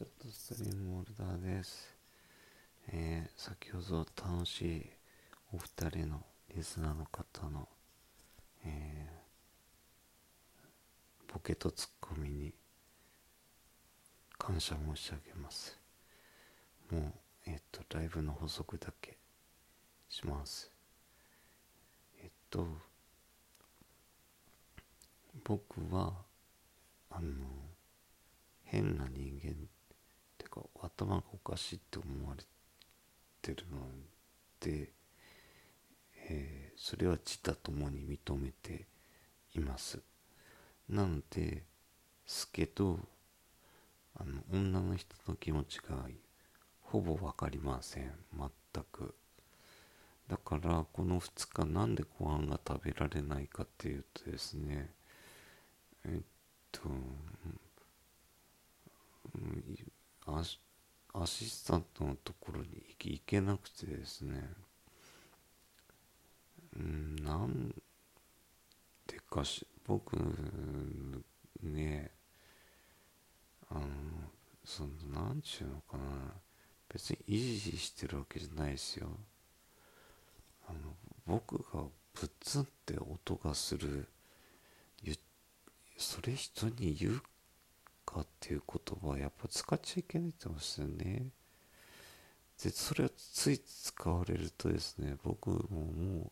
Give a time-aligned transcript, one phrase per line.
[0.00, 1.94] ちょっとストリームホルダーです。
[2.88, 4.90] えー、先ほど楽しい
[5.52, 6.22] お二人の
[6.56, 7.68] リスナーの方の、
[8.64, 12.54] えー、ボケとツッコミに
[14.38, 15.78] 感謝申し上げます。
[16.90, 17.12] もう、
[17.44, 19.18] えっ、と、ライブの補足だけ
[20.08, 20.72] します。
[22.22, 22.66] えっと、
[25.44, 26.14] 僕は、
[27.10, 27.44] あの、
[28.64, 29.79] 変な人間って
[30.50, 32.42] か頭がおかしいって思われ
[33.42, 33.78] てるの
[34.60, 34.92] で、
[36.28, 38.86] えーそれは自他ともに認めて
[39.54, 40.00] います。
[40.88, 41.64] なので
[42.26, 43.00] すけど
[44.14, 46.06] あの女の人の気持ちが
[46.82, 48.12] ほぼ分かりません。
[48.38, 49.14] 全く。
[50.28, 54.94] だからこの2日なんでご飯が食べられないかっていうとですね
[56.04, 56.22] えっ
[56.72, 56.80] と
[59.34, 59.89] うん
[60.36, 60.58] アシ
[61.12, 64.48] アシスタントのところに行けなくてですね。
[66.76, 67.74] うんなん
[69.06, 70.16] でかし僕
[71.62, 72.12] ね
[73.68, 73.80] あの
[74.64, 76.04] そのなんちゅうのかな。
[76.92, 79.08] 別に維持してるわけじゃないですよ。
[80.68, 80.78] あの
[81.26, 84.08] 僕がプッツンって音がする
[86.00, 87.22] それ人に言う
[88.12, 91.26] かっていう言葉はやっぱ使っちゃいけないって言ってましたよね。
[92.62, 96.30] で、それをつい使われるとですね、僕ももう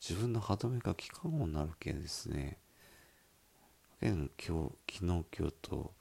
[0.00, 2.58] 自分の歯止めが効かんようになるけんですね。
[4.00, 5.92] けん今日、昨日今日と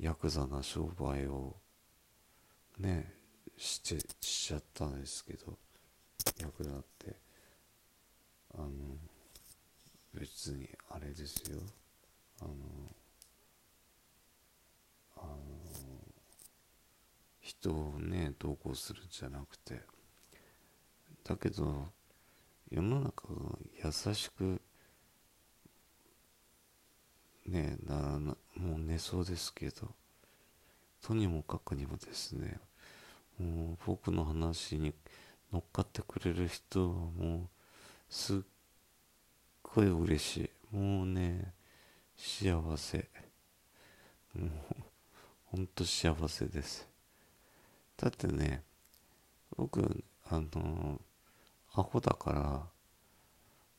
[0.00, 1.56] ヤクザな商売を
[2.78, 3.12] ね、
[3.56, 5.58] して、しちゃったんですけど、
[6.40, 7.16] ヤクザって、
[8.54, 8.68] あの、
[10.14, 11.60] 別にあれですよ。
[12.40, 12.54] あの、
[15.16, 15.36] あの
[17.40, 19.80] 人をね同行するんじゃなくて
[21.24, 21.88] だけど
[22.70, 24.60] 世の中が優しく
[27.46, 28.18] ねな
[28.56, 29.88] もう寝そうですけど
[31.02, 32.58] とにもかくにもですね
[33.38, 34.94] もう僕の話に
[35.52, 37.48] 乗っかってくれる人はもう
[38.08, 38.38] すっ
[39.62, 40.36] ごい嬉し
[40.72, 40.76] い。
[40.76, 41.52] もうね
[42.16, 43.08] 幸せ。
[44.34, 44.75] もう
[45.46, 46.88] ほんと幸せです。
[47.96, 48.62] だってね
[49.56, 51.00] 僕あの
[51.72, 52.62] アホだから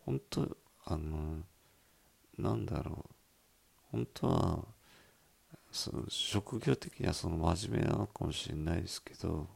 [0.06, 1.44] 本当あの
[2.38, 3.16] なんだろう
[3.92, 4.60] 本当は
[5.72, 9.48] その職業的にはその真面目なのかもしれないですけど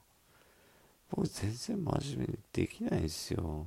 [1.09, 3.65] 僕全然真面目にできないんですよ。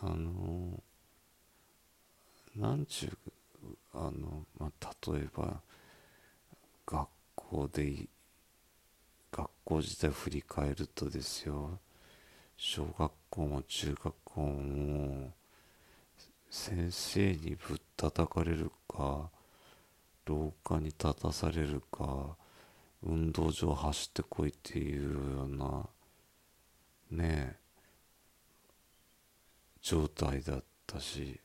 [0.00, 0.82] あの
[2.56, 5.60] なんちゅうあの、まあ、例えば
[6.86, 8.08] 学校で
[9.32, 11.78] 学校時代振り返るとですよ
[12.56, 15.32] 小学校も中学校も
[16.50, 19.30] 先生にぶったたかれるか
[20.26, 22.36] 廊下に立たされるか
[23.02, 25.86] 運動場走ってこいっていうような
[27.10, 27.56] ねえ
[29.82, 31.40] 状態だったし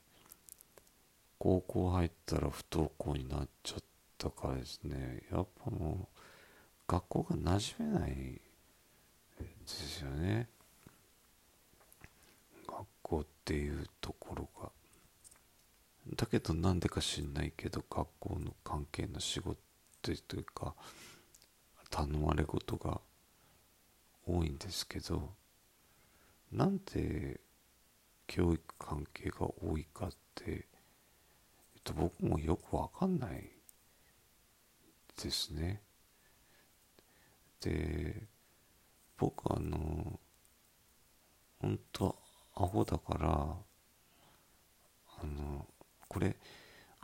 [1.38, 3.82] 高校入ったら不登校になっちゃっ
[4.20, 6.18] たからですねやっぱもう
[6.86, 8.12] 学校が馴染めない
[9.40, 10.48] ですよね。
[12.66, 14.70] 学校っていうところが。
[16.16, 19.56] だけどなんでか知んないけど学校の関係の仕事
[20.02, 20.74] というか
[21.90, 23.00] 頼まれ事が
[24.26, 25.30] 多いんですけど
[26.50, 27.40] なんで
[28.26, 30.50] 教育関係が多いかって、え
[31.78, 33.50] っと、僕もよくわかんない
[35.22, 35.82] ですね。
[37.60, 38.26] で
[39.18, 40.18] 僕あの
[41.60, 42.16] 本当
[42.54, 43.28] アホだから
[45.22, 45.66] あの
[46.08, 46.36] これ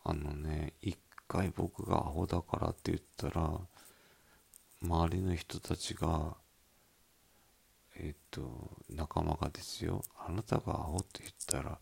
[0.03, 3.61] あのね一回僕がアホだからって言ったら
[4.83, 6.37] 周りの人たちが
[7.99, 11.79] えっと仲間がですよあなたがアホって言ったら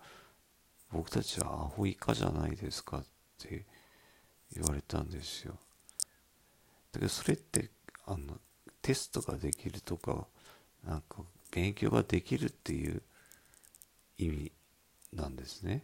[0.93, 3.05] 僕たちはアホ以下じゃないですかっ
[3.38, 3.64] て
[4.53, 5.59] 言われたんですよ
[6.94, 7.70] だけどそれって
[8.06, 8.38] あの
[8.81, 10.26] テストができるとか
[10.87, 13.02] なんか勉強ができるっていう
[14.17, 14.52] 意味
[15.12, 15.82] なんですね。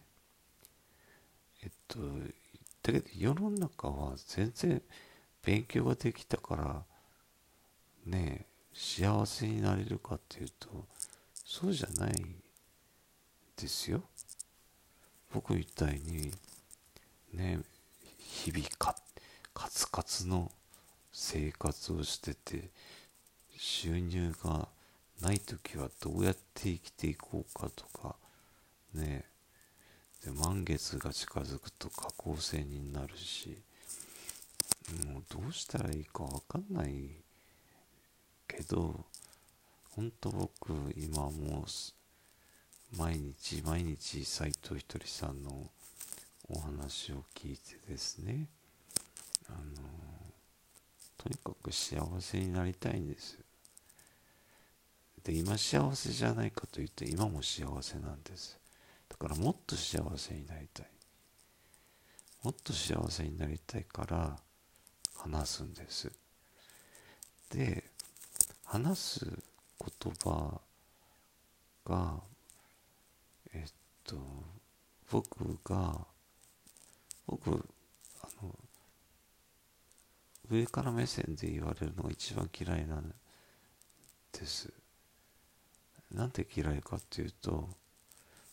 [1.65, 1.99] えっと
[2.83, 4.81] だけど世の中は全然
[5.45, 6.85] 勉強ができたから
[8.07, 10.87] ね幸せになれるかっていうと
[11.45, 12.15] そうじゃない
[13.57, 14.05] ですよ。
[15.33, 16.33] 僕みたいに
[17.33, 17.59] ね
[18.19, 18.95] 日々か
[19.53, 20.53] カツカツの
[21.13, 22.71] 生活をしてて
[23.57, 24.69] 収入が
[25.21, 28.17] ない時はどうやって生きていこうかとか
[28.95, 29.25] ね。
[30.25, 33.57] で満月が近づくと下降線になるし
[35.07, 37.11] もうどうしたらいいか分かんない
[38.47, 39.07] けど
[39.91, 45.71] 本当僕今もう毎日毎日斎藤ひとりさんの
[46.49, 48.47] お話を聞いてですね
[49.49, 49.89] あの
[51.23, 53.39] とにかく幸せになりたいんです。
[55.23, 58.59] で今幸せじゃないかというと今も幸せなんです。
[59.07, 60.87] だからもっと幸せになりたい。
[62.43, 64.39] もっと幸せになりたいから
[65.15, 66.11] 話すんです。
[67.51, 67.85] で
[68.65, 70.59] 話す言葉
[71.85, 72.15] が
[73.53, 73.73] えっ
[74.05, 74.17] と
[75.11, 76.07] 僕が
[77.27, 77.69] 僕
[80.51, 83.15] 上から目線で言われるのが一番嫌いなん
[84.33, 84.73] です。
[86.13, 87.69] なんで嫌いかっていうと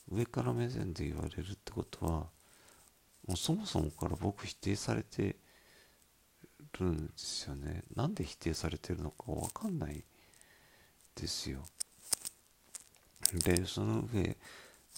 [0.09, 2.11] 上から目線で言われるってことは
[3.27, 5.35] もうそもそもから僕否定されて
[6.79, 7.83] るんですよね。
[7.95, 10.03] なんで否定されてるのか分かんない
[11.15, 11.65] ですよ。
[13.33, 14.37] でその上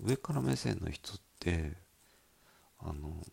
[0.04, 1.74] 上から目線の人って
[2.80, 3.26] あの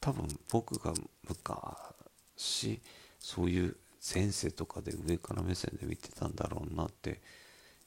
[0.00, 0.94] 多分僕が
[1.28, 2.80] 昔
[3.18, 3.76] そういう
[4.14, 7.20] 前世とかで上から目線で見てたんだろうなって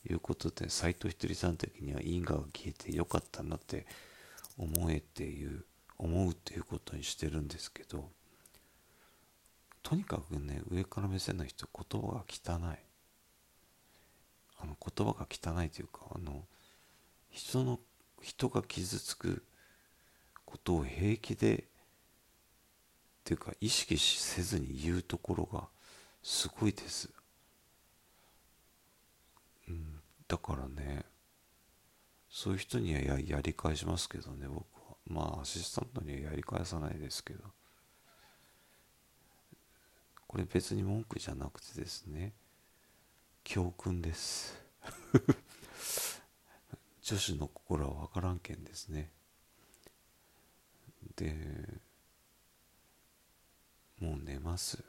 [0.08, 3.88] いうことで斎藤ひとりさん的には因果が消えてよかったなって
[4.58, 5.66] 思えていう
[5.98, 8.10] 思うっていうことにしてるんですけど
[9.82, 12.78] とにかくね上から目線の人言葉が汚い。
[14.64, 16.44] あの言葉が汚いというかあの
[17.30, 17.80] 人の
[18.22, 19.44] 人が傷つく
[20.46, 21.66] ことを平気で
[23.24, 25.64] っていうか意識せずに言うところが
[26.22, 27.10] すごいです、
[29.70, 31.06] うん、だからね
[32.34, 34.58] そういう人にはややり返しますけどね僕
[34.90, 34.98] は。
[35.08, 37.44] まあアシスタントにはやり返さないですけど。
[40.28, 42.34] これ別に文句じゃなくてですね
[43.44, 44.60] 教訓です。
[47.04, 49.12] 女子の心は分からんけんですね。
[51.16, 51.80] で
[54.04, 54.84] もう寝ます。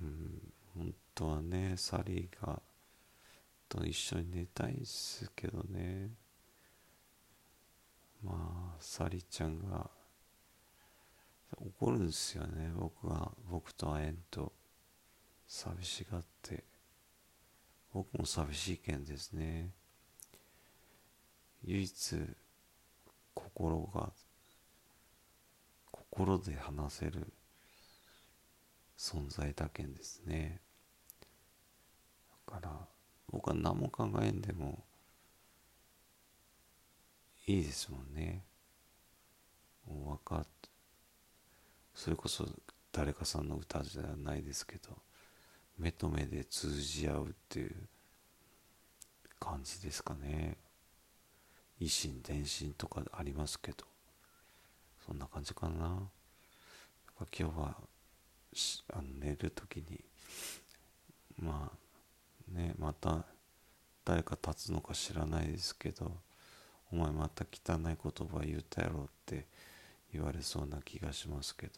[0.00, 0.40] うん
[0.74, 2.62] 本当はねサリーが
[3.68, 6.08] と一緒に寝たいですけどね。
[8.24, 8.32] ま
[8.72, 9.90] あサリーちゃんが
[11.58, 12.72] 怒るんですよね。
[12.74, 14.50] 僕が僕と会えんと。
[15.46, 16.64] 寂しがって。
[17.92, 19.68] 僕も寂しい件ですね。
[21.64, 22.16] 唯一
[23.34, 24.10] 心が
[26.20, 27.32] 心で話せる
[28.98, 30.60] 存在だけんですね。
[32.46, 32.70] だから
[33.30, 34.84] 僕は何も考えんでも
[37.46, 38.44] いいですもんね。
[39.88, 40.46] もう分かっ
[41.94, 42.46] それこそ
[42.92, 44.96] 誰かさんの歌じゃないですけど
[45.78, 47.74] 目と目で通じ合うっていう
[49.38, 50.58] 感じですかね。
[51.80, 53.89] 維心伝心とかありますけど。
[55.06, 55.84] そんな感じかな。
[55.84, 55.98] やっ
[57.18, 57.76] ぱ今日は
[58.92, 60.00] あの寝る時に
[61.38, 63.24] まあねまた
[64.04, 66.12] 誰か立つのか知らないですけど
[66.92, 67.96] お前また汚い言
[68.28, 69.46] 葉言ったやろって
[70.12, 71.72] 言われそうな気がしますけど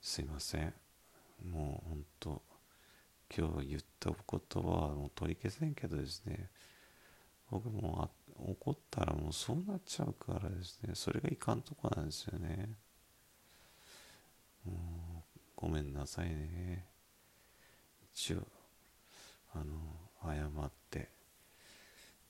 [0.00, 0.72] すいません。
[1.44, 2.42] もうほんと
[3.36, 6.48] 今日言った言葉はもう取り消せんけどですね。
[7.50, 10.94] 僕も怒ったらもうそうなっちゃうからですね。
[10.94, 12.70] それがいかんとこなんですよね。
[14.64, 16.86] もうごめんなさいね。
[18.12, 18.46] 一応
[19.54, 19.74] あの
[20.22, 21.08] 謝って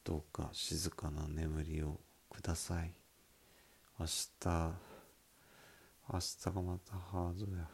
[0.04, 2.92] どうか静かな眠りをください。
[3.98, 4.74] 明日
[6.08, 7.66] 明日がまたハードや。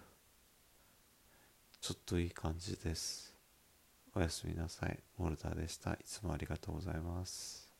[1.81, 3.35] ちょっといい感じです。
[4.15, 4.99] おやすみなさい。
[5.19, 5.95] モルターでした。
[5.95, 7.72] いつもありがとうございます。